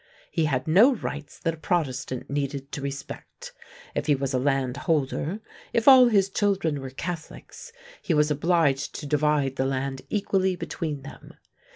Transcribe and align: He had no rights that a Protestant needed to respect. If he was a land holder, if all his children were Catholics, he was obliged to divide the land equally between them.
He 0.31 0.45
had 0.45 0.67
no 0.67 0.95
rights 0.95 1.37
that 1.37 1.53
a 1.53 1.57
Protestant 1.57 2.27
needed 2.27 2.71
to 2.71 2.81
respect. 2.81 3.53
If 3.93 4.07
he 4.07 4.15
was 4.15 4.33
a 4.33 4.39
land 4.39 4.77
holder, 4.77 5.41
if 5.73 5.87
all 5.87 6.07
his 6.07 6.27
children 6.27 6.81
were 6.81 6.89
Catholics, 6.89 7.71
he 8.01 8.15
was 8.15 8.31
obliged 8.31 8.95
to 8.95 9.05
divide 9.05 9.57
the 9.57 9.65
land 9.65 10.01
equally 10.09 10.55
between 10.55 11.03
them. 11.03 11.35